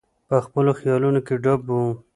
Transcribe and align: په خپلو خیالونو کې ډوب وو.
په 0.29 0.35
خپلو 0.45 0.71
خیالونو 0.79 1.19
کې 1.27 1.35
ډوب 1.43 1.61
وو. 1.69 1.85